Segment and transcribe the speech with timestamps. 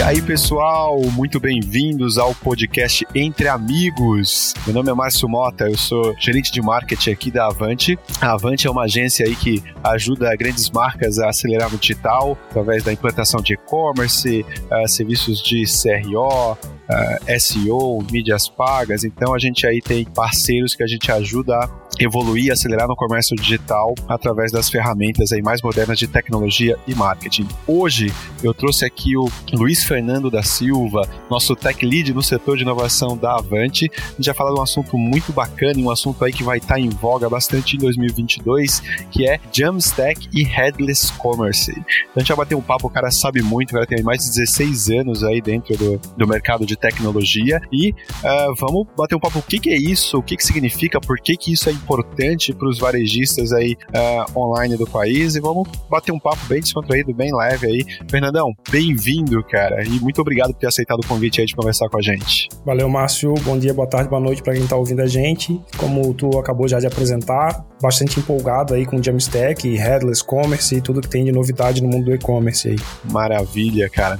[0.00, 4.54] E aí, pessoal, muito bem-vindos ao podcast Entre Amigos.
[4.64, 7.98] Meu nome é Márcio Mota, eu sou gerente de marketing aqui da Avante.
[8.18, 12.82] A Avante é uma agência aí que ajuda grandes marcas a acelerar no digital através
[12.82, 19.04] da implantação de e-commerce, uh, serviços de CRO, uh, SEO, mídias pagas.
[19.04, 23.36] Então a gente aí tem parceiros que a gente ajuda a evoluir acelerar no comércio
[23.36, 27.46] digital através das ferramentas aí mais modernas de tecnologia e marketing.
[27.66, 28.12] Hoje
[28.42, 33.16] eu trouxe aqui o Luiz Fernando da Silva, nosso tech lead no setor de inovação
[33.16, 33.90] da Avante.
[33.92, 36.78] A gente vai falar de um assunto muito bacana, um assunto aí que vai estar
[36.78, 38.78] em voga bastante em 2022,
[39.10, 41.72] que é Jamstack e Headless Commerce.
[41.72, 44.20] Então a gente vai bater um papo, o cara sabe muito, o cara tem mais
[44.20, 49.20] de 16 anos aí dentro do, do mercado de tecnologia e uh, vamos bater um
[49.20, 51.72] papo o que, que é isso, o que, que significa, por que, que isso é
[51.72, 56.60] importante para os varejistas aí uh, online do país e vamos bater um papo bem
[56.60, 57.84] descontraído, bem leve aí.
[58.08, 61.98] Fernandão, bem-vindo, cara, e muito obrigado por ter aceitado o convite aí de conversar com
[61.98, 62.48] a gente.
[62.64, 63.34] Valeu, Márcio.
[63.42, 65.60] Bom dia, boa tarde, boa noite para quem está ouvindo a gente.
[65.76, 70.80] Como tu acabou já de apresentar, bastante empolgado aí com o Jamstack, Headless Commerce e
[70.80, 72.76] tudo que tem de novidade no mundo do e-commerce aí.
[73.10, 74.18] Maravilha, cara.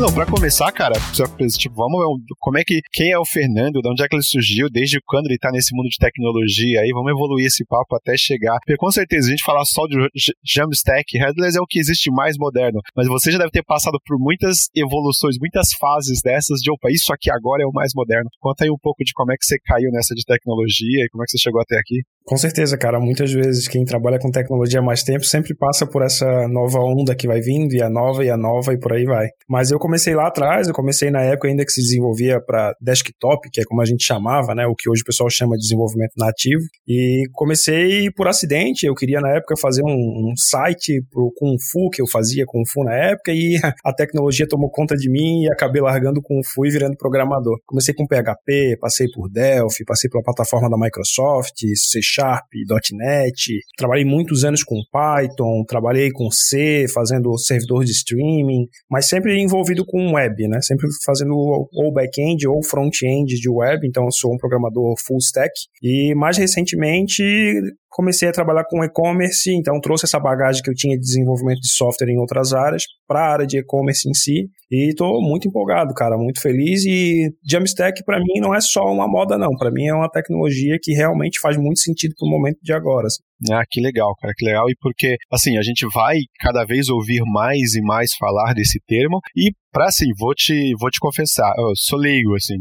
[0.00, 0.94] Não, pra começar, cara,
[1.58, 2.00] tipo, vamos
[2.38, 5.26] como é que, quem é o Fernando, de onde é que ele surgiu, desde quando
[5.26, 8.90] ele tá nesse mundo de tecnologia aí, vamos evoluir esse papo até chegar, porque com
[8.90, 9.98] certeza a gente falar só de
[10.42, 14.18] Jamstack, Headless é o que existe mais moderno, mas você já deve ter passado por
[14.18, 18.30] muitas evoluções, muitas fases dessas de, opa, isso aqui agora é o mais moderno.
[18.40, 21.22] Conta aí um pouco de como é que você caiu nessa de tecnologia e como
[21.22, 22.00] é que você chegou até aqui.
[22.24, 23.00] Com certeza, cara.
[23.00, 27.14] Muitas vezes quem trabalha com tecnologia há mais tempo sempre passa por essa nova onda
[27.14, 29.28] que vai vindo, e a nova, e a nova, e por aí vai.
[29.48, 33.48] Mas eu comecei lá atrás, eu comecei na época ainda que se desenvolvia para desktop,
[33.50, 34.66] que é como a gente chamava, né?
[34.66, 36.62] O que hoje o pessoal chama de desenvolvimento nativo.
[36.86, 38.86] E comecei por acidente.
[38.86, 42.62] Eu queria na época fazer um, um site pro Kung Fu, que eu fazia Kung
[42.66, 46.64] Fu na época, e a tecnologia tomou conta de mim e acabei largando Kung Fu
[46.66, 47.58] e virando programador.
[47.66, 52.46] Comecei com PHP, passei por Delphi, passei pela plataforma da Microsoft, C Sharp,
[52.92, 59.40] .NET, trabalhei muitos anos com Python, trabalhei com C, fazendo servidor de streaming, mas sempre
[59.40, 60.60] envolvido com web, né?
[60.62, 65.52] Sempre fazendo ou back-end ou front-end de web, então eu sou um programador full stack.
[65.82, 67.22] E mais recentemente
[67.90, 71.68] comecei a trabalhar com e-commerce, então trouxe essa bagagem que eu tinha de desenvolvimento de
[71.68, 74.48] software em outras áreas para a área de e-commerce em si.
[74.70, 76.84] E estou muito empolgado, cara, muito feliz.
[76.86, 79.50] E Jamstack para mim não é só uma moda, não.
[79.56, 83.06] Para mim é uma tecnologia que realmente faz muito sentido para o momento de agora.
[83.06, 83.29] Assim.
[83.48, 84.68] Ah, que legal, cara, que legal.
[84.68, 89.18] E porque, assim, a gente vai cada vez ouvir mais e mais falar desse termo.
[89.34, 92.54] E, para assim, vou te, vou te confessar, eu sou leigo, assim,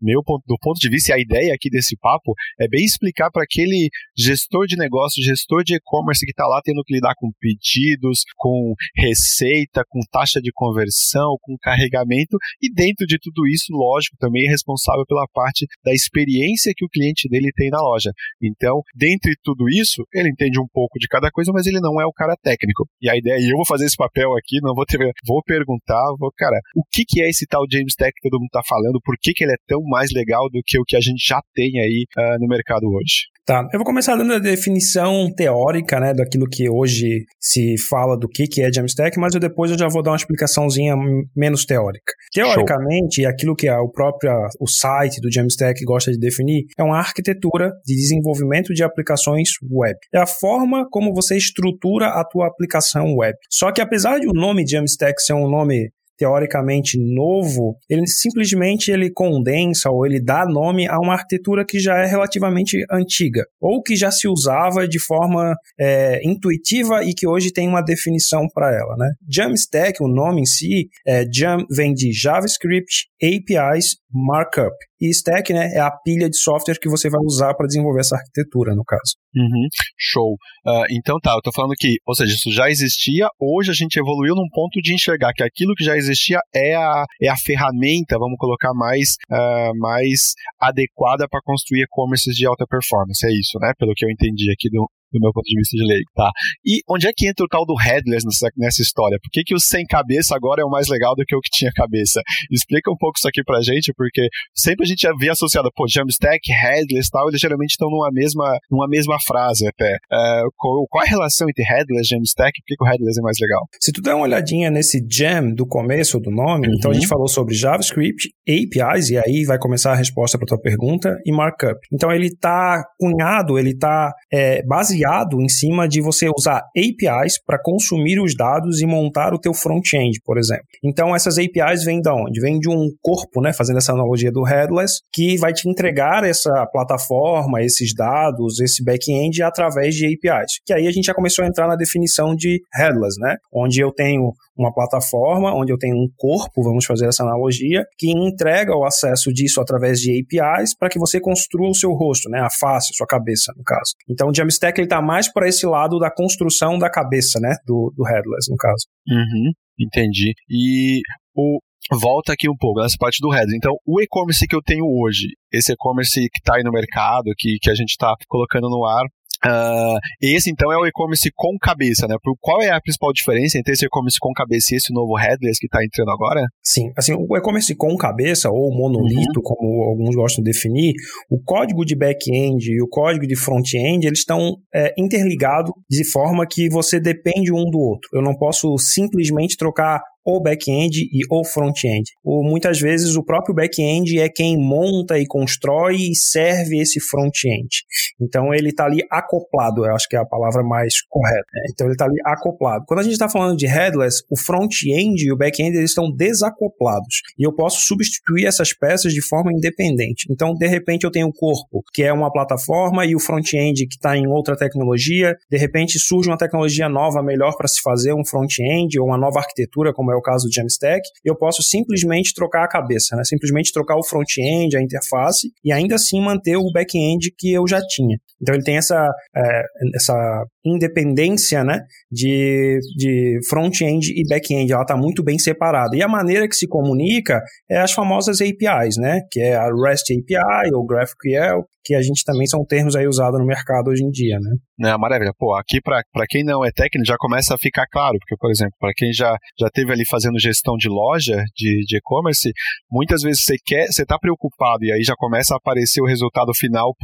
[0.00, 3.44] meu ponto, do ponto de vista, a ideia aqui desse papo é bem explicar para
[3.44, 3.88] aquele
[4.18, 8.74] gestor de negócio, gestor de e-commerce que está lá tendo que lidar com pedidos, com
[8.96, 14.50] receita, com taxa de conversão, com carregamento, e dentro de tudo isso, lógico, também é
[14.50, 18.10] responsável pela parte da experiência que o cliente dele tem na loja.
[18.42, 22.06] Então, dentre tudo isso, ele entende um pouco de cada coisa, mas ele não é
[22.06, 22.86] o cara técnico.
[23.00, 26.04] E a ideia, e eu vou fazer esse papel aqui, não vou ter, vou perguntar,
[26.18, 29.00] vou, cara, o que, que é esse tal James Tech que todo mundo está falando?
[29.04, 31.40] Por que, que ele é tão mais legal do que o que a gente já
[31.54, 33.30] tem aí uh, no mercado hoje?
[33.50, 38.28] Tá, eu vou começar dando a definição teórica, né, daquilo que hoje se fala do
[38.28, 40.94] que, que é Jamstack, mas eu depois eu já vou dar uma explicaçãozinha
[41.34, 42.12] menos teórica.
[42.32, 43.28] Teoricamente, Show.
[43.28, 47.72] aquilo que é o próprio o site do Jamstack gosta de definir é uma arquitetura
[47.84, 49.98] de desenvolvimento de aplicações web.
[50.14, 53.36] É a forma como você estrutura a tua aplicação web.
[53.50, 59.10] Só que apesar de o nome Jamstack ser um nome teoricamente novo, ele simplesmente ele
[59.10, 63.96] condensa ou ele dá nome a uma arquitetura que já é relativamente antiga ou que
[63.96, 68.96] já se usava de forma é, intuitiva e que hoje tem uma definição para ela,
[68.98, 69.12] né?
[69.26, 74.74] Jamstack, o nome em si, é, Jam vem de JavaScript, APIs, Markup.
[75.00, 78.16] E stack, né, é a pilha de software que você vai usar para desenvolver essa
[78.16, 79.16] arquitetura, no caso.
[79.34, 79.68] Uhum,
[79.98, 80.32] show.
[80.66, 83.98] Uh, então tá, eu tô falando que, ou seja, isso já existia, hoje a gente
[83.98, 88.18] evoluiu num ponto de enxergar que aquilo que já existia é a, é a ferramenta,
[88.18, 93.24] vamos colocar mais, uh, mais adequada para construir e-commerces de alta performance.
[93.26, 93.72] É isso, né?
[93.78, 96.30] Pelo que eu entendi aqui do, do meu ponto de vista de leigo, tá?
[96.64, 99.18] E onde é que entra o tal do headless nessa, nessa história?
[99.22, 101.50] Por que, que o sem cabeça agora é o mais legal do que o que
[101.50, 102.20] tinha cabeça?
[102.50, 106.40] Explica um pouco isso aqui pra gente, porque sempre a gente havia associado, pô, Jamstack,
[106.52, 109.96] headless e tal, eles geralmente estão numa mesma, numa mesma frase até.
[110.12, 112.52] É, qual, qual, é a relação entre headless e Jamstack?
[112.60, 113.66] Por que, que o headless é mais legal?
[113.80, 116.74] Se tu der uma olhadinha nesse jam do começo do nome, uhum.
[116.76, 120.60] então a gente falou sobre JavaScript, APIs, e aí vai começar a resposta para tua
[120.60, 121.78] pergunta, e markup.
[121.92, 124.99] Então ele está cunhado, ele está é, baseado
[125.40, 130.20] em cima de você usar APIs para consumir os dados e montar o teu front-end,
[130.24, 130.64] por exemplo.
[130.84, 132.40] Então essas APIs vêm de onde?
[132.40, 136.66] Vêm de um corpo, né, fazendo essa analogia do headless, que vai te entregar essa
[136.66, 140.60] plataforma, esses dados, esse back-end através de APIs.
[140.64, 143.36] Que aí a gente já começou a entrar na definição de headless, né?
[143.52, 148.10] Onde eu tenho uma plataforma, onde eu tenho um corpo, vamos fazer essa analogia, que
[148.10, 152.40] entrega o acesso disso através de APIs para que você construa o seu rosto, né?
[152.40, 153.94] A face, sua cabeça, no caso.
[154.08, 157.54] Então o Jamstack está mais para esse lado da construção da cabeça, né?
[157.66, 158.86] Do, do headless, no caso.
[159.08, 160.32] Uhum, entendi.
[160.48, 161.00] E
[161.34, 161.58] o,
[161.98, 163.56] volta aqui um pouco nessa parte do headless.
[163.56, 167.56] Então, o e-commerce que eu tenho hoje, esse e-commerce que está aí no mercado, que,
[167.60, 169.04] que a gente está colocando no ar,
[169.44, 172.16] Uh, esse então é o e-commerce com cabeça, né?
[172.40, 175.66] Qual é a principal diferença entre esse e-commerce com cabeça e esse novo headless que
[175.66, 176.42] está entrando agora?
[176.62, 179.42] Sim, assim, o e-commerce com cabeça, ou monolito, uhum.
[179.42, 180.92] como alguns gostam de definir,
[181.30, 186.46] o código de back-end e o código de front-end, eles estão é, interligados de forma
[186.46, 188.08] que você depende um do outro.
[188.12, 192.10] Eu não posso simplesmente trocar ou back-end e ou front-end.
[192.24, 197.84] Ou muitas vezes o próprio back-end é quem monta e constrói e serve esse front-end.
[198.20, 201.46] Então ele está ali acoplado, eu acho que é a palavra mais correta.
[201.52, 201.62] Né?
[201.72, 202.84] Então ele está ali acoplado.
[202.86, 207.22] Quando a gente está falando de headless, o front-end e o back-end eles estão desacoplados
[207.38, 210.26] e eu posso substituir essas peças de forma independente.
[210.30, 213.96] Então de repente eu tenho o corpo que é uma plataforma e o front-end que
[213.96, 215.36] está em outra tecnologia.
[215.50, 219.40] De repente surge uma tecnologia nova melhor para se fazer um front-end ou uma nova
[219.40, 223.22] arquitetura como é o caso do Jamstack, eu posso simplesmente trocar a cabeça, né?
[223.24, 227.80] simplesmente trocar o front-end, a interface, e ainda assim manter o back-end que eu já
[227.80, 228.16] tinha.
[228.40, 229.62] Então ele tem essa, é,
[229.94, 235.96] essa independência né, de, de front-end e back-end, ela está muito bem separada.
[235.96, 237.40] E a maneira que se comunica
[237.70, 242.24] é as famosas APIs, né, que é a REST API ou GraphQL, que a gente
[242.24, 244.50] também são termos aí usados no mercado hoje em dia, né?
[244.78, 245.32] Né, maravilha.
[245.38, 248.74] Pô, aqui para quem não é técnico já começa a ficar claro, porque, por exemplo,
[248.78, 252.50] para quem já, já teve ali fazendo gestão de loja, de e-commerce,
[252.90, 256.52] muitas vezes você quer, você está preocupado e aí já começa a aparecer o resultado
[256.54, 256.94] final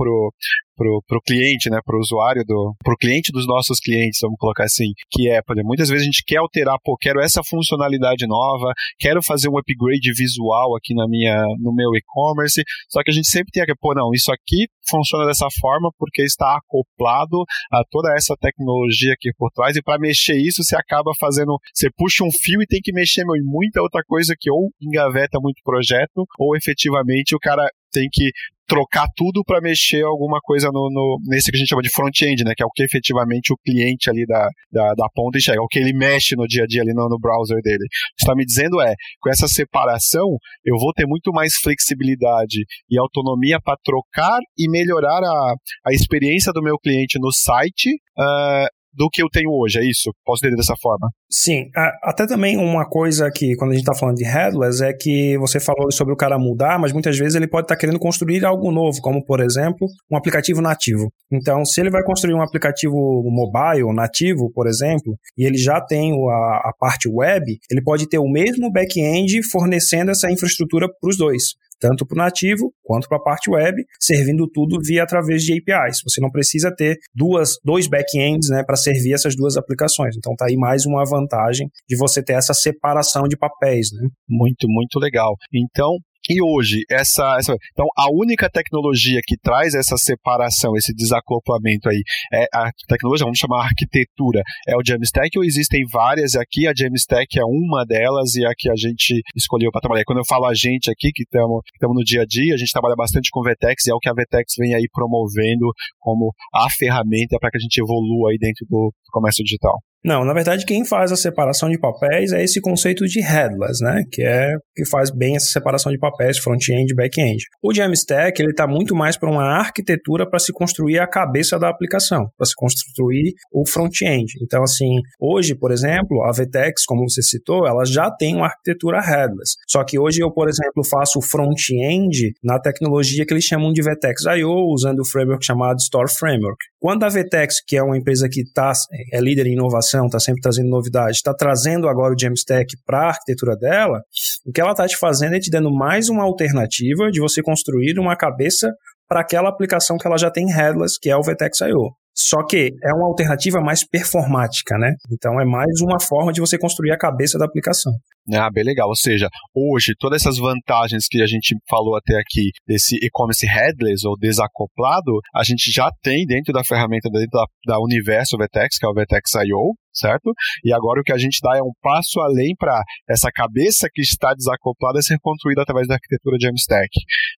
[0.77, 4.93] pro, pro, cliente, né, pro usuário do, pro cliente dos nossos clientes, vamos colocar assim,
[5.11, 8.73] que é, por exemplo, muitas vezes a gente quer alterar, pô, quero essa funcionalidade nova,
[8.99, 13.29] quero fazer um upgrade visual aqui na minha, no meu e-commerce, só que a gente
[13.29, 18.15] sempre tem que, pô, não, isso aqui funciona dessa forma porque está acoplado a toda
[18.15, 22.31] essa tecnologia aqui por trás e para mexer isso você acaba fazendo, você puxa um
[22.31, 26.25] fio e tem que mexer meu, em muita outra coisa que ou engaveta muito projeto
[26.39, 28.31] ou efetivamente o cara tem que
[28.67, 32.45] trocar tudo para mexer alguma coisa no, no, nesse que a gente chama de front-end,
[32.45, 32.53] né?
[32.57, 35.69] Que é o que efetivamente o cliente ali da, da, da ponta enxerga, é o
[35.69, 37.85] que ele mexe no dia a dia ali no, no browser dele.
[37.85, 40.27] O que está me dizendo é, com essa separação,
[40.65, 45.55] eu vou ter muito mais flexibilidade e autonomia para trocar e melhorar a,
[45.87, 50.11] a experiência do meu cliente no site uh, do que eu tenho hoje, é isso?
[50.25, 51.11] Posso entender dessa forma?
[51.31, 51.69] Sim,
[52.03, 55.61] até também uma coisa que, quando a gente está falando de headless, é que você
[55.61, 58.73] falou sobre o cara mudar, mas muitas vezes ele pode estar tá querendo construir algo
[58.73, 61.13] novo, como, por exemplo, um aplicativo nativo.
[61.31, 62.97] Então, se ele vai construir um aplicativo
[63.27, 68.19] mobile nativo, por exemplo, e ele já tem a, a parte web, ele pode ter
[68.19, 73.19] o mesmo back-end fornecendo essa infraestrutura para os dois tanto para o nativo quanto para
[73.19, 75.99] a parte web, servindo tudo via através de APIs.
[76.05, 80.17] Você não precisa ter duas, dois backends né, para servir essas duas aplicações.
[80.17, 83.89] Então tá aí mais uma vantagem de você ter essa separação de papéis.
[83.93, 84.09] Né?
[84.29, 85.35] Muito, muito legal.
[85.53, 85.97] Então,
[86.29, 92.03] e hoje, essa, essa, Então, a única tecnologia que traz essa separação, esse desacoplamento aí,
[92.33, 96.67] é a tecnologia, vamos chamar arquitetura, é o Jamstack ou existem várias aqui?
[96.67, 100.05] A Jamstack é uma delas e a que a gente escolheu para trabalhar.
[100.05, 102.97] Quando eu falo a gente aqui, que estamos no dia a dia, a gente trabalha
[102.97, 105.67] bastante com VTEX e é o que a VTEX vem aí promovendo
[105.99, 109.79] como a ferramenta para que a gente evolua aí dentro do comércio digital.
[110.07, 114.05] Não, na verdade, quem faz a separação de papéis é esse conceito de headless, né?
[114.13, 117.43] Que é que faz bem essa separação de papéis, front-end e back-end.
[117.61, 121.69] O Jamstack, ele está muito mais para uma arquitetura para se construir a cabeça da
[121.69, 124.27] aplicação, para se construir o front-end.
[124.43, 129.01] Então, assim, hoje, por exemplo, a VTEX, como você citou, ela já tem uma arquitetura
[129.01, 129.57] headless.
[129.67, 134.25] Só que hoje eu, por exemplo, faço front-end na tecnologia que eles chamam de VTEX
[134.39, 136.59] I.O., usando o framework chamado Store Framework.
[136.79, 138.73] Quando a VTEX, que é uma empresa que tá,
[139.13, 143.09] é líder em inovação, está sempre trazendo novidades, está trazendo agora o Jamstack para a
[143.09, 144.03] arquitetura dela,
[144.45, 147.99] o que ela está te fazendo é te dando mais uma alternativa de você construir
[147.99, 148.71] uma cabeça
[149.09, 151.95] para aquela aplicação que ela já tem headless, que é o VTEX I.O.
[152.17, 154.95] Só que é uma alternativa mais performática, né?
[155.13, 157.93] Então é mais uma forma de você construir a cabeça da aplicação.
[158.33, 158.89] Ah, bem legal.
[158.89, 164.07] Ou seja, hoje, todas essas vantagens que a gente falou até aqui, desse e-commerce headless
[164.07, 168.87] ou desacoplado, a gente já tem dentro da ferramenta, dentro da, da Universo VTEX, que
[168.87, 170.33] é o VTEX I.O., certo?
[170.65, 174.03] E agora o que a gente dá é um passo além para essa cabeça que
[174.03, 176.89] está desacoplada ser construída através da arquitetura de Jamstack.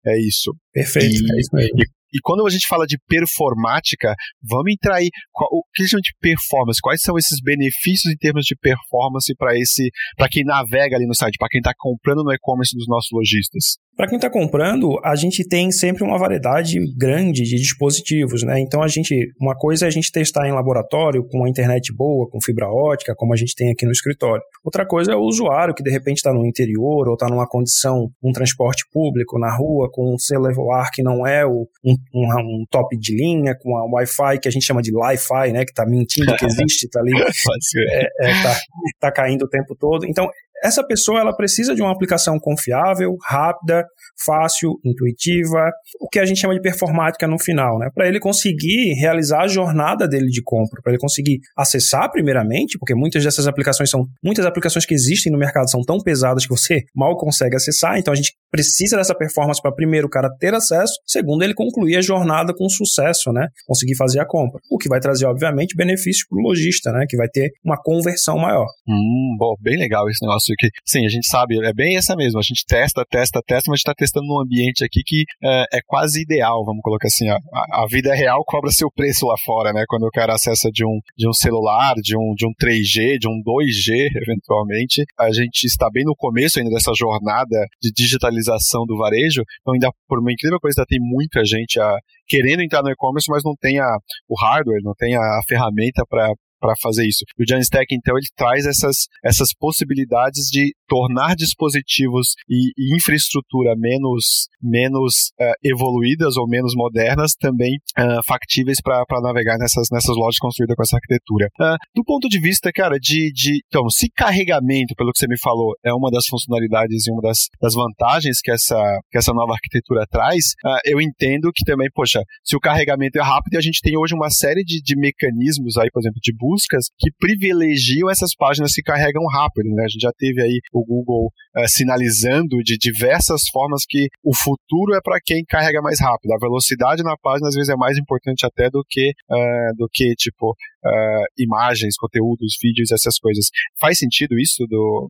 [0.06, 0.54] É isso.
[0.72, 1.80] Perfeito, e, é isso mesmo.
[1.80, 5.10] E, e quando a gente fala de performática, vamos entrar aí.
[5.32, 6.82] Qual, o que a gente chama de performance?
[6.82, 11.16] Quais são esses benefícios em termos de performance para esse, para quem navega ali no
[11.16, 13.78] site, para quem está comprando no e-commerce dos nossos lojistas?
[13.98, 18.60] Para quem está comprando, a gente tem sempre uma variedade grande de dispositivos, né?
[18.60, 22.30] Então a gente, uma coisa é a gente testar em laboratório com a internet boa,
[22.30, 24.44] com fibra ótica, como a gente tem aqui no escritório.
[24.64, 28.12] Outra coisa é o usuário que de repente está no interior ou está numa condição,
[28.24, 32.66] um transporte público na rua com um celular que não é o, um, um, um
[32.70, 35.66] top de linha, com a Wi-Fi que a gente chama de Li-Fi, né?
[35.66, 38.60] Que está mentindo que existe, está ali, é, é, tá,
[39.00, 40.06] tá caindo o tempo todo.
[40.06, 40.30] Então
[40.64, 43.86] essa pessoa ela precisa de uma aplicação confiável, rápida,
[44.26, 47.90] fácil, intuitiva, o que a gente chama de performática no final, né?
[47.94, 52.96] Para ele conseguir realizar a jornada dele de compra, para ele conseguir acessar primeiramente, porque
[52.96, 56.84] muitas dessas aplicações são muitas aplicações que existem no mercado são tão pesadas que você
[56.96, 60.94] mal consegue acessar, então a gente precisa dessa performance para primeiro o cara ter acesso,
[61.06, 63.48] segundo ele concluir a jornada com sucesso, né?
[63.66, 67.06] Conseguir fazer a compra, o que vai trazer obviamente benefícios para o lojista, né?
[67.08, 68.68] Que vai ter uma conversão maior.
[68.88, 72.40] Hum, bom, bem legal esse negócio que, sim, a gente sabe, é bem essa mesmo.
[72.40, 75.78] A gente testa, testa, testa, mas a gente está testando num ambiente aqui que é,
[75.78, 77.28] é, quase ideal, vamos colocar assim.
[77.30, 77.38] A,
[77.84, 79.84] a vida real cobra seu preço lá fora, né?
[79.88, 83.28] Quando o cara acessa de um, de um celular, de um, de um 3G, de
[83.28, 88.37] um 2G, eventualmente, a gente está bem no começo ainda dessa jornada de digitalização
[88.86, 89.42] do varejo.
[89.62, 93.30] Então, ainda por uma incrível coisa, ainda tem muita gente a, querendo entrar no e-commerce,
[93.30, 97.24] mas não tem a, o hardware, não tem a, a ferramenta para fazer isso.
[97.40, 104.48] O Jamstack, então, ele traz essas, essas possibilidades de tornar dispositivos e, e infraestrutura menos,
[104.62, 110.76] menos uh, evoluídas ou menos modernas também uh, factíveis para navegar nessas, nessas lojas construídas
[110.76, 111.48] com essa arquitetura.
[111.60, 113.62] Uh, do ponto de vista, cara, de, de.
[113.68, 117.50] Então, se carregamento, pelo que você me falou, é uma das funcionalidades e uma das,
[117.62, 118.78] das vantagens que essa,
[119.12, 120.54] que essa nova arquitetura traz,
[120.86, 124.30] eu entendo que também, poxa, se o carregamento é rápido a gente tem hoje uma
[124.30, 129.26] série de, de mecanismos aí, por exemplo, de buscas que privilegiam essas páginas que carregam
[129.26, 129.84] rápido, né?
[129.84, 134.96] A gente já teve aí o Google uh, sinalizando de diversas formas que o futuro
[134.96, 136.32] é para quem carrega mais rápido.
[136.34, 140.14] A velocidade na página às vezes é mais importante até do que uh, do que
[140.16, 143.50] tipo uh, imagens, conteúdos, vídeos, essas coisas.
[143.80, 145.10] Faz sentido isso do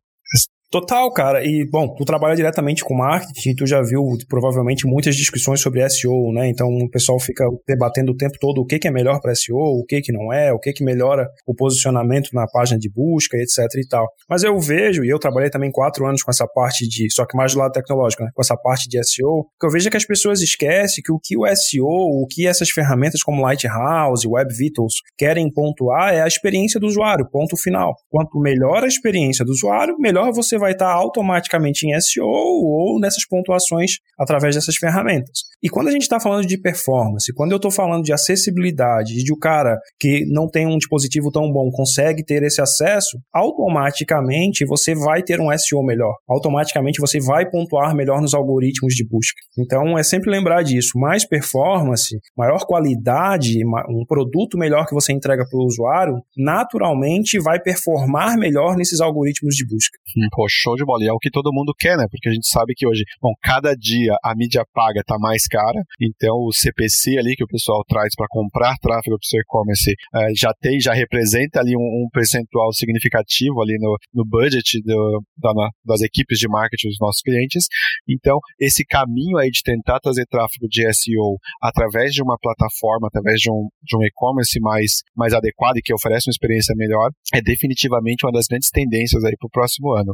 [0.70, 1.46] Total, cara.
[1.46, 6.34] E, bom, tu trabalha diretamente com marketing, tu já viu provavelmente muitas discussões sobre SEO,
[6.34, 6.50] né?
[6.50, 9.56] Então o pessoal fica debatendo o tempo todo o que, que é melhor para SEO,
[9.56, 13.38] o que, que não é, o que, que melhora o posicionamento na página de busca,
[13.38, 14.08] etc e tal.
[14.30, 17.38] Mas eu vejo, e eu trabalhei também quatro anos com essa parte de, só que
[17.38, 18.30] mais do lado tecnológico, né?
[18.36, 21.20] Com essa parte de SEO, que eu vejo é que as pessoas esquecem que o
[21.24, 26.28] que o SEO, o que essas ferramentas como Lighthouse, Web Vitals querem pontuar é a
[26.28, 27.94] experiência do usuário, ponto final.
[28.10, 33.98] Quanto melhor a experiência do usuário, melhor vai estar automaticamente em SEO ou nessas pontuações
[34.18, 35.48] através dessas ferramentas.
[35.62, 39.34] E quando a gente está falando de performance, quando eu estou falando de acessibilidade, de
[39.34, 44.94] o cara que não tem um dispositivo tão bom consegue ter esse acesso, automaticamente você
[44.94, 46.14] vai ter um SEO melhor.
[46.30, 49.40] Automaticamente você vai pontuar melhor nos algoritmos de busca.
[49.58, 50.92] Então é sempre lembrar disso.
[50.96, 53.58] Mais performance, maior qualidade,
[53.90, 59.56] um produto melhor que você entrega para o usuário, naturalmente vai performar melhor nesses algoritmos
[59.56, 59.98] de busca.
[60.32, 61.04] Pô, show de bola.
[61.04, 62.06] E é o que todo mundo quer, né?
[62.10, 65.82] Porque a gente sabe que hoje, bom, cada dia a mídia paga tá mais cara,
[66.01, 70.36] então o CPC ali que o pessoal traz para comprar tráfego para seu e-commerce uh,
[70.36, 75.51] já tem, já representa ali um, um percentual significativo ali no, no budget do, da,
[75.86, 77.66] das equipes de marketing dos nossos clientes.
[78.08, 83.39] Então, esse caminho aí de tentar trazer tráfego de SEO através de uma plataforma, através
[83.39, 87.42] de um, de um e-commerce mais, mais adequado e que oferece uma experiência melhor, é
[87.42, 90.13] definitivamente uma das grandes tendências aí para o próximo ano.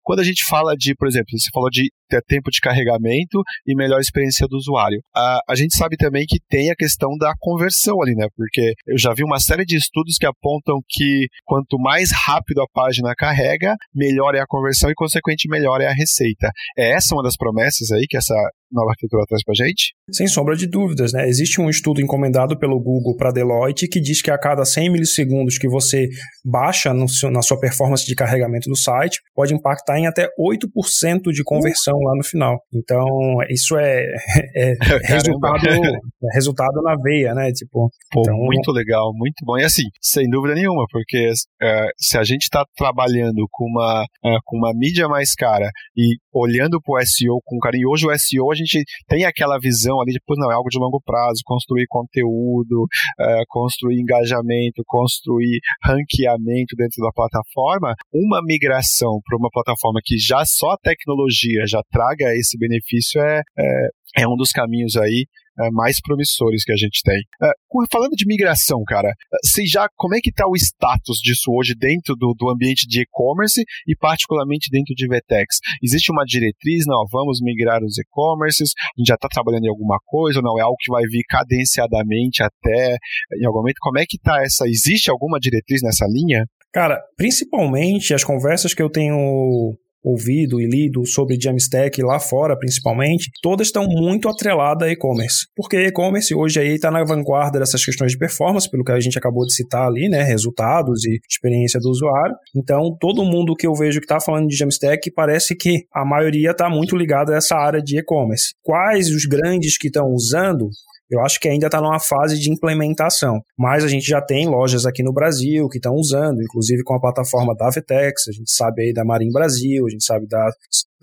[0.11, 3.73] quando a gente fala de, por exemplo, você falou de ter tempo de carregamento e
[3.73, 4.99] melhor experiência do usuário.
[5.15, 8.27] A, a gente sabe também que tem a questão da conversão ali, né?
[8.35, 12.67] Porque eu já vi uma série de estudos que apontam que quanto mais rápido a
[12.73, 16.51] página carrega, melhor é a conversão e, consequentemente, melhor é a receita.
[16.77, 18.35] É essa uma das promessas aí que essa
[18.71, 19.93] nova arquitetura traz para gente?
[20.11, 21.27] Sem sombra de dúvidas, né?
[21.27, 25.57] Existe um estudo encomendado pelo Google para Deloitte que diz que a cada 100 milissegundos
[25.57, 26.07] que você
[26.43, 31.43] baixa seu, na sua performance de carregamento do site, pode impactar em até 8% de
[31.43, 32.57] conversão lá no final.
[32.73, 33.05] Então,
[33.49, 34.05] isso é,
[34.55, 34.73] é
[35.05, 37.51] resultado, é resultado na veia, né?
[37.51, 38.35] Tipo, Pô, então...
[38.37, 39.57] muito legal, muito bom.
[39.57, 44.39] E assim, sem dúvida nenhuma, porque uh, se a gente está trabalhando com uma, uh,
[44.45, 48.51] com uma mídia mais cara e olhando para o SEO com carinho, hoje o SEO
[48.51, 51.85] a gente tem aquela visão ali de, pô, não, é algo de longo prazo, construir
[51.87, 60.17] conteúdo, uh, construir engajamento, construir ranqueamento dentro da plataforma, uma migração para uma plataforma que
[60.17, 65.25] já só a tecnologia já traga esse benefício é, é, é um dos caminhos aí
[65.71, 67.21] mais promissores que a gente tem.
[67.43, 67.51] É,
[67.91, 69.13] falando de migração, cara,
[69.43, 73.01] você já como é que está o status disso hoje dentro do, do ambiente de
[73.01, 75.59] e-commerce e particularmente dentro de VTEX?
[75.83, 79.99] Existe uma diretriz, não, vamos migrar os e-commerces, a gente já está trabalhando em alguma
[80.05, 82.97] coisa, ou não, é algo que vai vir cadenciadamente até
[83.39, 86.45] em algum momento, como é que está essa, existe alguma diretriz nessa linha?
[86.73, 93.29] Cara, principalmente as conversas que eu tenho ouvido e lido sobre Jamstack lá fora, principalmente,
[93.41, 95.47] todas estão muito atreladas a e-commerce.
[95.55, 99.17] Porque e-commerce hoje aí está na vanguarda dessas questões de performance, pelo que a gente
[99.17, 100.23] acabou de citar ali, né?
[100.23, 102.35] Resultados e experiência do usuário.
[102.55, 106.51] Então, todo mundo que eu vejo que está falando de Jamstack parece que a maioria
[106.51, 108.53] está muito ligada a essa área de e-commerce.
[108.63, 110.69] Quais os grandes que estão usando?
[111.11, 113.41] Eu acho que ainda está numa fase de implementação.
[113.57, 117.01] Mas a gente já tem lojas aqui no Brasil que estão usando, inclusive com a
[117.01, 120.49] plataforma da Vetex, a gente sabe aí da Marim Brasil, a gente sabe da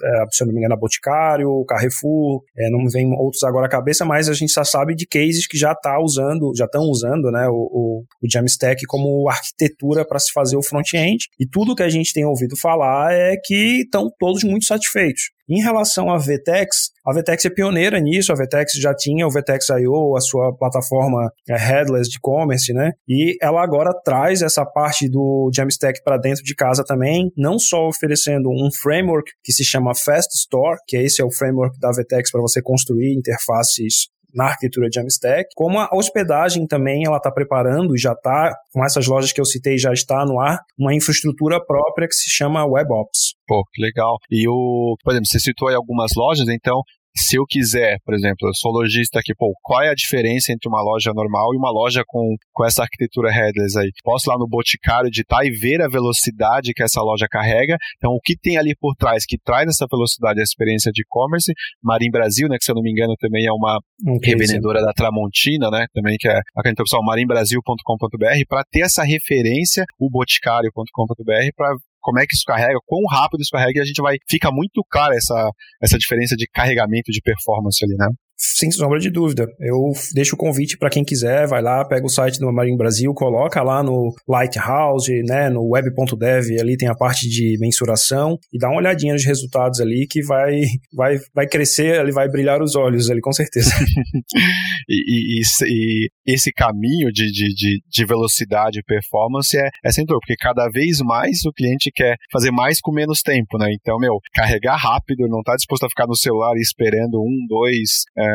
[0.02, 3.68] é, se eu não me engano, a Boticário, Carrefour, é, não vem outros agora à
[3.68, 7.30] cabeça, mas a gente já sabe de cases que já tá usando, já estão usando,
[7.30, 11.26] né, o, o, o Jamstack como arquitetura para se fazer o front-end.
[11.38, 15.30] E tudo que a gente tem ouvido falar é que estão todos muito satisfeitos.
[15.48, 19.70] Em relação à VTEX, a VTEX é pioneira nisso, a VTEX já tinha o VTEX
[19.70, 22.92] I.O., a sua plataforma é, headless de e-commerce, né?
[23.08, 27.88] E ela agora traz essa parte do Jamstack para dentro de casa também, não só
[27.88, 32.30] oferecendo um framework que se chama Fast Store, que esse é o framework da VTEX
[32.30, 37.98] para você construir interfaces na arquitetura Jamstack, como a hospedagem também ela está preparando e
[37.98, 42.06] já está, com essas lojas que eu citei, já está no ar, uma infraestrutura própria
[42.06, 43.34] que se chama WebOps.
[43.46, 44.16] Pô, que legal.
[44.30, 46.82] E o, por exemplo, você citou aí algumas lojas, então
[47.18, 50.68] se eu quiser, por exemplo, eu sou lojista aqui, pô, qual é a diferença entre
[50.68, 53.90] uma loja normal e uma loja com, com essa arquitetura headless aí?
[54.04, 57.76] Posso ir lá no Boticário editar e ver a velocidade que essa loja carrega.
[57.96, 61.52] Então, o que tem ali por trás que traz essa velocidade, a experiência de e-commerce?
[61.82, 63.78] Marim Brasil, né, que se eu não me engano também é uma
[64.22, 70.08] revendedora da Tramontina, né, também que é a pessoal marimbrasil.com.br para ter essa referência, o
[70.08, 74.16] boticário.com.br para como é que isso carrega, quão rápido isso carrega, e a gente vai.
[74.28, 75.50] Fica muito clara essa,
[75.82, 78.08] essa diferença de carregamento de performance ali, né?
[78.40, 79.46] Sem sombra de dúvida.
[79.58, 83.12] Eu deixo o convite para quem quiser, vai lá, pega o site do Marinho Brasil,
[83.12, 88.68] coloca lá no Lighthouse, né, no web.dev, ali tem a parte de mensuração e dá
[88.68, 90.60] uma olhadinha nos resultados ali que vai
[90.94, 93.70] vai vai crescer, ele vai brilhar os olhos ali com certeza.
[94.88, 100.20] e, e, e, esse caminho de, de, de, de velocidade e performance é, é central,
[100.20, 103.72] porque cada vez mais o cliente quer fazer mais com menos tempo, né?
[103.72, 108.27] Então, meu, carregar rápido, não está disposto a ficar no celular esperando um, dois, é,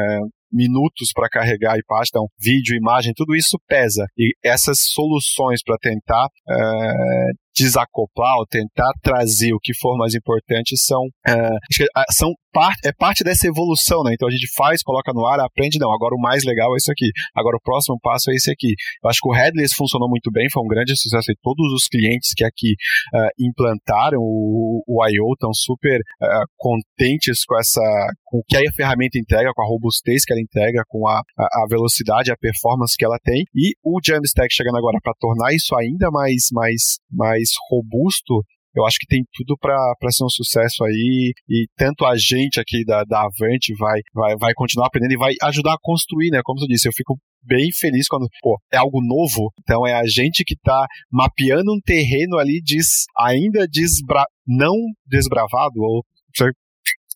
[0.52, 4.06] minutos para carregar e página, então, vídeo, imagem, tudo isso pesa.
[4.18, 10.78] E essas soluções para tentar é, desacoplar ou tentar trazer o que for mais importante
[10.78, 14.14] são, uh, são parte, é parte dessa evolução, né?
[14.14, 16.92] Então a gente faz, coloca no ar, aprende, não, agora o mais legal é isso
[16.92, 18.76] aqui, agora o próximo passo é esse aqui.
[19.04, 21.88] Eu acho que o Headless funcionou muito bem, foi um grande sucesso e todos os
[21.88, 22.74] clientes que aqui
[23.14, 25.34] uh, implantaram o, o I.O.
[25.34, 27.82] estão super uh, contentes com essa,
[28.26, 31.64] com o que a ferramenta entrega, com a robustez que ela entrega, com a, a,
[31.64, 35.76] a velocidade, a performance que ela tem e o Jamstack chegando agora para tornar isso
[35.76, 38.42] ainda mais, mais, mais robusto
[38.76, 42.84] eu acho que tem tudo para ser um sucesso aí e tanto a gente aqui
[42.84, 46.42] da, da Avante vai, vai, vai continuar aprendendo e vai ajudar a construir, né?
[46.44, 49.52] Como eu disse, eu fico bem feliz quando, pô, é algo novo.
[49.60, 52.62] Então é a gente que está mapeando um terreno ali
[53.16, 54.76] ainda desbra, não
[55.06, 56.04] desbravado, ou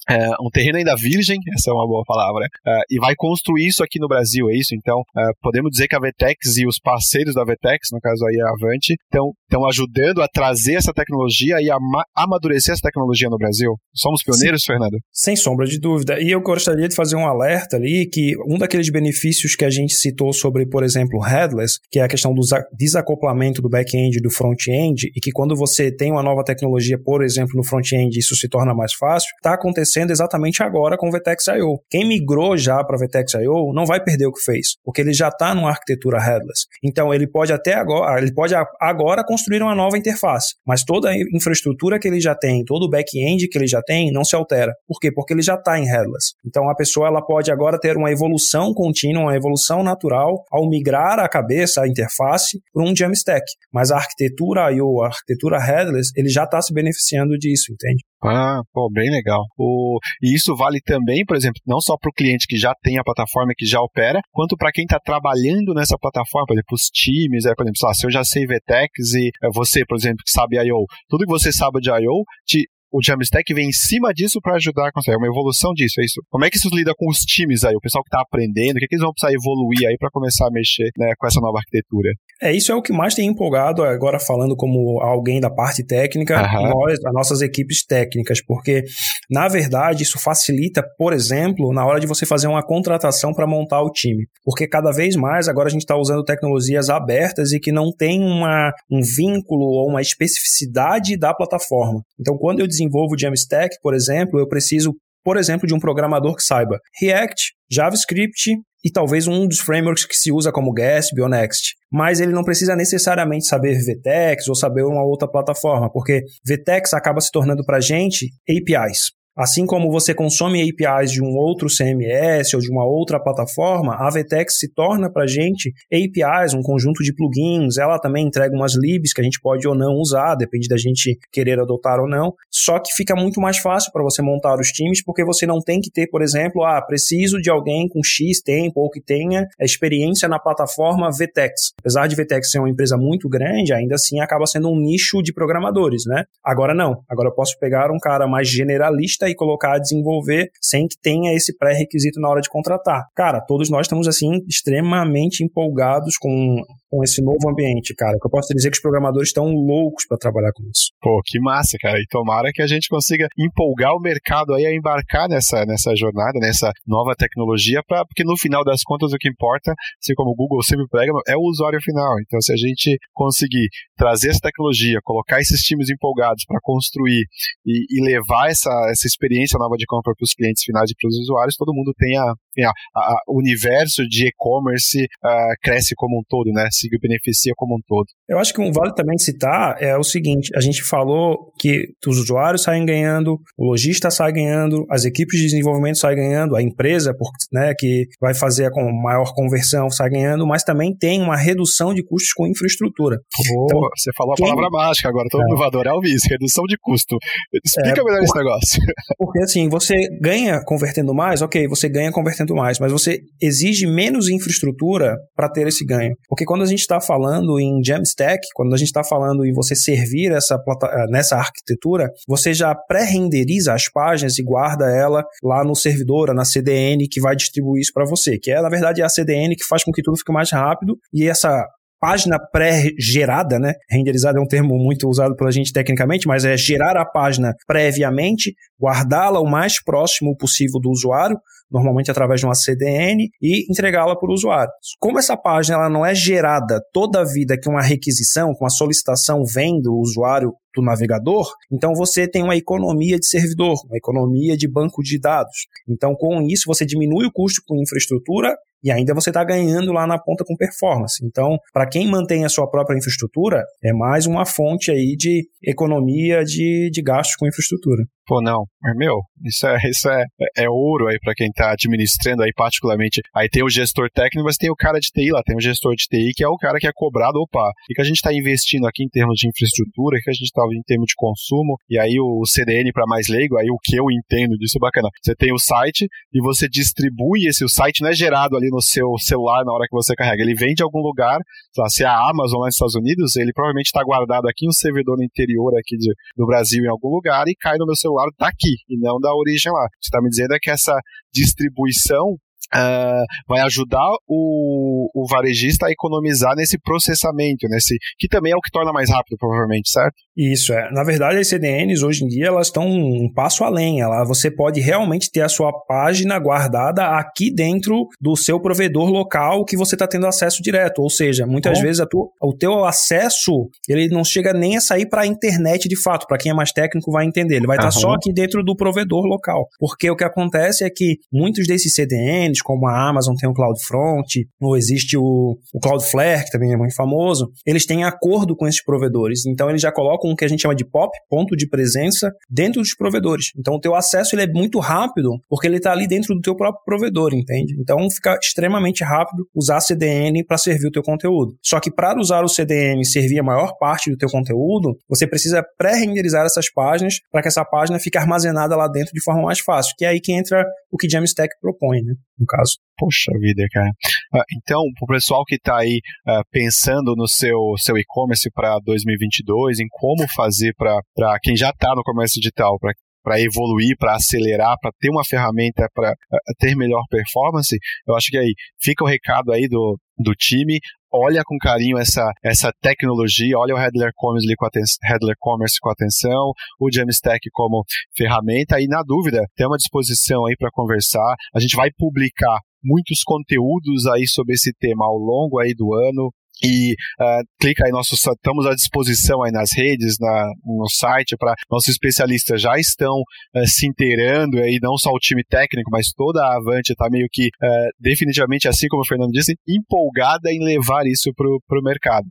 [0.09, 3.83] é, um terreno ainda virgem, essa é uma boa palavra, é, e vai construir isso
[3.83, 4.73] aqui no Brasil, é isso?
[4.73, 8.39] Então, é, podemos dizer que a Vetex e os parceiros da Vetex, no caso aí
[8.39, 9.33] a Avante, estão
[9.67, 11.77] ajudando a trazer essa tecnologia e a
[12.15, 13.75] amadurecer essa tecnologia no Brasil?
[13.93, 14.73] Somos pioneiros, Sim.
[14.73, 14.97] Fernando?
[15.11, 16.19] Sem sombra de dúvida.
[16.19, 19.93] E eu gostaria de fazer um alerta ali que um daqueles benefícios que a gente
[19.93, 22.41] citou sobre, por exemplo, headless, que é a questão do
[22.77, 27.23] desacoplamento do back-end e do front-end, e que quando você tem uma nova tecnologia, por
[27.23, 31.47] exemplo, no front-end, isso se torna mais fácil, está acontecendo exatamente agora com o VTEX
[31.47, 31.79] IO.
[31.89, 35.29] Quem migrou já para VTEX IO não vai perder o que fez, porque ele já
[35.29, 36.65] está numa arquitetura headless.
[36.83, 41.15] Então ele pode até agora, ele pode agora construir uma nova interface, mas toda a
[41.33, 44.73] infraestrutura que ele já tem, todo o back-end que ele já tem, não se altera.
[44.87, 45.11] Por quê?
[45.13, 46.33] Porque ele já está em headless.
[46.43, 51.19] Então a pessoa ela pode agora ter uma evolução contínua, uma evolução natural ao migrar
[51.19, 53.45] a cabeça, a interface, para um Jamstack.
[53.71, 58.03] Mas a arquitetura IO, a arquitetura headless, ele já está se beneficiando disso, entende?
[58.23, 59.45] Ah, pô, bem legal.
[59.57, 62.97] O, e isso vale também, por exemplo, não só para o cliente que já tem
[62.97, 66.89] a plataforma que já opera, quanto para quem está trabalhando nessa plataforma, por exemplo, os
[66.91, 70.23] times, é, por exemplo, lá, se eu já sei VTEX e é, você, por exemplo,
[70.25, 74.13] que sabe I.O., tudo que você sabe de I.O., te o Jamstack vem em cima
[74.13, 75.15] disso para ajudar a construir.
[75.15, 76.21] É uma evolução disso, é isso.
[76.29, 78.79] Como é que isso lida com os times aí, o pessoal que está aprendendo, o
[78.79, 81.41] que, é que eles vão precisar evoluir aí para começar a mexer né, com essa
[81.41, 82.11] nova arquitetura?
[82.41, 86.41] É, isso é o que mais tem empolgado agora falando como alguém da parte técnica,
[86.41, 86.69] uhum.
[86.69, 88.83] nós, as nossas equipes técnicas, porque
[89.29, 93.81] na verdade isso facilita, por exemplo, na hora de você fazer uma contratação para montar
[93.81, 97.71] o time, porque cada vez mais agora a gente está usando tecnologias abertas e que
[97.71, 102.01] não tem uma, um vínculo ou uma especificidade da plataforma.
[102.19, 106.35] Então, quando eu desenvolvo o Jamstack, por exemplo, eu preciso, por exemplo, de um programador
[106.35, 108.51] que saiba React, JavaScript
[108.83, 111.75] e talvez um dos frameworks que se usa como Gatsby ou Next.
[111.91, 117.21] Mas ele não precisa necessariamente saber VTEX ou saber uma outra plataforma, porque VTEX acaba
[117.21, 119.16] se tornando para a gente APIs.
[119.37, 124.09] Assim como você consome APIs de um outro CMS ou de uma outra plataforma, a
[124.09, 127.77] VTEX se torna para a gente APIs, um conjunto de plugins.
[127.77, 131.15] Ela também entrega umas libs que a gente pode ou não usar, depende da gente
[131.31, 132.33] querer adotar ou não.
[132.49, 135.79] Só que fica muito mais fácil para você montar os times, porque você não tem
[135.79, 140.27] que ter, por exemplo, ah, preciso de alguém com X tempo ou que tenha experiência
[140.27, 141.73] na plataforma VTEX.
[141.79, 145.31] Apesar de VTEX ser uma empresa muito grande, ainda assim acaba sendo um nicho de
[145.31, 146.23] programadores, né?
[146.43, 147.03] Agora não.
[147.07, 151.33] Agora eu posso pegar um cara mais generalista e colocar a desenvolver sem que tenha
[151.33, 153.03] esse pré-requisito na hora de contratar.
[153.15, 158.17] Cara, todos nós estamos assim extremamente empolgados com, com esse novo ambiente, cara.
[158.19, 160.91] Que eu posso dizer que os programadores estão loucos para trabalhar com isso.
[161.01, 161.97] Pô, que massa, cara.
[161.99, 166.39] E tomara que a gente consiga empolgar o mercado aí a embarcar nessa, nessa jornada,
[166.39, 170.35] nessa nova tecnologia, pra, porque no final das contas o que importa, assim como o
[170.35, 172.19] Google sempre prega, é o usuário final.
[172.21, 177.25] Então, se a gente conseguir trazer essa tecnologia, colocar esses times empolgados para construir
[177.65, 181.07] e, e levar essa, essa experiência nova de compra para os clientes finais e para
[181.07, 182.15] os usuários, todo mundo tem
[182.57, 186.67] a, tem a, a, o universo de e-commerce uh, cresce como um todo, né?
[186.71, 188.07] Se beneficia como um todo.
[188.27, 192.17] Eu acho que um vale também citar é o seguinte: a gente falou que os
[192.17, 197.13] usuários saem ganhando, o lojista sai ganhando, as equipes de desenvolvimento saem ganhando, a empresa
[197.51, 198.71] né, que vai fazer a
[199.03, 203.17] maior conversão sai ganhando, mas também tem uma redução de custos com infraestrutura.
[203.17, 204.47] Oh, então, você falou a quem...
[204.47, 205.57] palavra mágica agora, todo é.
[205.57, 207.17] vai adorar ouvir isso, redução de custo.
[207.63, 208.23] Explica é, melhor por...
[208.23, 208.81] esse negócio.
[209.17, 214.29] Porque assim, você ganha convertendo mais, ok, você ganha convertendo mais, mas você exige menos
[214.29, 216.15] infraestrutura para ter esse ganho.
[216.27, 219.75] Porque quando a gente está falando em Jamstack, quando a gente está falando em você
[219.75, 225.75] servir essa eh, nessa arquitetura, você já pré-renderiza as páginas e guarda ela lá no
[225.75, 229.09] servidor, na CDN, que vai distribuir isso para você, que é, na verdade, é a
[229.09, 231.65] CDN que faz com que tudo fique mais rápido e essa
[231.99, 233.73] página pré-gerada, né?
[233.89, 238.53] Renderizada é um termo muito usado pela gente tecnicamente, mas é gerar a página previamente,
[238.81, 241.37] guardá-la o mais próximo possível do usuário,
[241.69, 244.71] normalmente através de uma CDN, e entregá-la para o usuário.
[244.99, 248.69] Como essa página ela não é gerada toda a vida que uma requisição, que uma
[248.69, 254.55] solicitação vem do usuário do navegador, então você tem uma economia de servidor, uma economia
[254.55, 255.67] de banco de dados.
[255.89, 260.05] Então, com isso, você diminui o custo com infraestrutura e ainda você está ganhando lá
[260.05, 261.25] na ponta com performance.
[261.25, 266.43] Então, para quem mantém a sua própria infraestrutura, é mais uma fonte aí de economia
[266.43, 268.03] de, de gastos com infraestrutura.
[268.27, 268.65] Pô, não.
[268.81, 270.25] Mas, meu, Isso é, isso é,
[270.57, 273.21] é ouro aí para quem está administrando aí particularmente.
[273.33, 275.95] Aí tem o gestor técnico, mas tem o cara de TI lá, tem o gestor
[275.95, 278.33] de TI que é o cara que é cobrado, opa, e que a gente está
[278.33, 281.97] investindo aqui em termos de infraestrutura, que a gente está em termos de consumo, e
[281.97, 285.07] aí o CDN para mais leigo, aí o que eu entendo disso é bacana.
[285.23, 288.81] Você tem o site e você distribui esse, o site não é gerado ali no
[288.81, 291.39] seu celular na hora que você carrega, ele vem de algum lugar,
[291.77, 294.69] lá, se é a Amazon lá nos Estados Unidos, ele provavelmente está guardado aqui em
[294.69, 297.95] um servidor no interior aqui de, do Brasil em algum lugar e cai no meu
[297.95, 299.87] celular daqui e não da origem lá.
[300.01, 300.93] Você está me dizendo é que essa
[301.33, 302.37] distribuição
[302.75, 308.59] Uh, vai ajudar o, o varejista a economizar nesse processamento, nesse que também é o
[308.59, 310.17] que torna mais rápido, provavelmente, certo?
[310.37, 310.91] Isso é.
[310.91, 314.01] Na verdade, as CDNs hoje em dia elas estão um passo além.
[314.01, 319.65] Ela, você pode realmente ter a sua página guardada aqui dentro do seu provedor local
[319.65, 321.01] que você está tendo acesso direto.
[321.01, 325.23] Ou seja, muitas vezes tua, o teu acesso ele não chega nem a sair para
[325.23, 326.27] a internet de fato.
[326.27, 327.55] Para quem é mais técnico vai entender.
[327.55, 329.67] Ele vai estar tá só aqui dentro do provedor local.
[329.79, 334.47] Porque o que acontece é que muitos desses CDNs como a Amazon tem o CloudFront,
[334.61, 338.83] ou existe o, o Cloudflare, que também é muito famoso, eles têm acordo com esses
[338.83, 339.45] provedores.
[339.45, 342.81] Então, eles já colocam o que a gente chama de POP, ponto de presença, dentro
[342.81, 343.51] dos provedores.
[343.57, 346.55] Então, o teu acesso ele é muito rápido, porque ele está ali dentro do teu
[346.55, 347.75] próprio provedor, entende?
[347.79, 351.55] Então, fica extremamente rápido usar CDN para servir o teu conteúdo.
[351.63, 355.27] Só que para usar o CDN e servir a maior parte do teu conteúdo, você
[355.27, 359.59] precisa pré-renderizar essas páginas para que essa página fique armazenada lá dentro de forma mais
[359.59, 362.13] fácil, que é aí que entra o que Jamstack propõe, né?
[362.39, 362.77] No caso.
[362.97, 363.91] Poxa vida, cara.
[364.33, 368.79] Ah, então, para o pessoal que está aí uh, pensando no seu, seu e-commerce para
[368.83, 374.15] 2022, em como fazer para quem já está no comércio digital, para para evoluir, para
[374.15, 377.77] acelerar, para ter uma ferramenta para uh, ter melhor performance,
[378.07, 380.79] eu acho que aí fica o recado aí do, do time
[381.11, 384.67] olha com carinho essa, essa tecnologia, olha o Headler Commerce, com
[385.03, 387.83] Headler Commerce com atenção, o Jamstack como
[388.15, 391.35] ferramenta e na dúvida, tem uma disposição aí para conversar.
[391.53, 396.31] A gente vai publicar muitos conteúdos aí sobre esse tema ao longo aí do ano.
[396.63, 401.53] E uh, clica aí, nossos, estamos à disposição aí nas redes, na, no site, para
[401.69, 406.41] nossos especialistas já estão uh, se inteirando aí, não só o time técnico, mas toda
[406.41, 411.05] a Avante está meio que, uh, definitivamente, assim como o Fernando disse, empolgada em levar
[411.05, 412.27] isso para o mercado.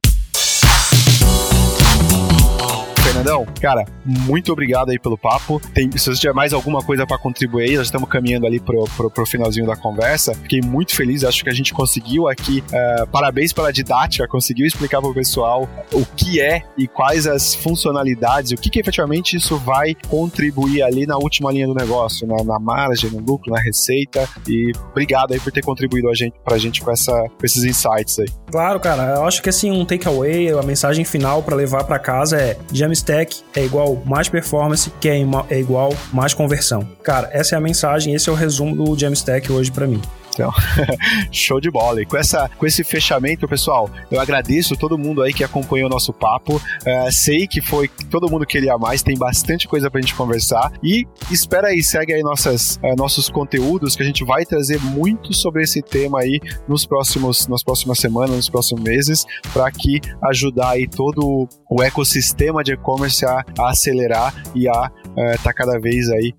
[3.06, 5.60] Fernandão, cara, muito obrigado aí pelo papo.
[5.72, 9.08] Tem, se você tiver mais alguma coisa para contribuir, nós estamos caminhando ali pro, pro,
[9.08, 10.34] pro, finalzinho da conversa.
[10.34, 12.64] Fiquei muito feliz, acho que a gente conseguiu aqui.
[12.66, 17.54] Uh, parabéns pela didática, conseguiu explicar para o pessoal o que é e quais as
[17.54, 22.42] funcionalidades, o que, que efetivamente isso vai contribuir ali na última linha do negócio, na,
[22.42, 24.28] na margem, no lucro, na receita.
[24.48, 28.18] E obrigado aí por ter contribuído a gente, pra gente com, essa, com esses insights
[28.18, 28.26] aí.
[28.50, 32.36] Claro, cara, eu acho que assim, um takeaway, a mensagem final para levar para casa
[32.36, 36.87] é: já Stack é igual mais performance, que é, é igual mais conversão.
[37.02, 40.00] Cara, essa é a mensagem, esse é o resumo do Jamstack hoje para mim.
[40.37, 40.53] Então,
[41.33, 42.03] show de bola.
[42.03, 45.90] E com, essa, com esse fechamento, pessoal, eu agradeço todo mundo aí que acompanhou o
[45.90, 46.57] nosso papo.
[46.57, 50.70] Uh, sei que foi todo mundo queria mais, tem bastante coisa pra gente conversar.
[50.83, 55.33] E espera aí, segue aí nossas, uh, nossos conteúdos que a gente vai trazer muito
[55.33, 60.72] sobre esse tema aí nos próximos, nas próximas semanas, nos próximos meses, para que ajudar
[60.72, 65.79] aí todo o ecossistema de e-commerce a, a, acelerar e a estar uh, tá cada
[65.79, 66.35] vez aí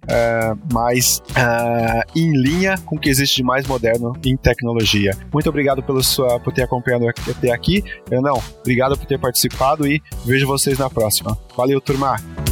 [0.71, 1.21] mais
[2.15, 3.86] em linha com o que existe de mais moderno
[4.25, 5.11] em tecnologia.
[5.31, 7.83] Muito obrigado pelo sua, por ter acompanhado até aqui.
[8.09, 11.37] Eu não, obrigado por ter participado e vejo vocês na próxima.
[11.55, 12.46] Valeu, turma!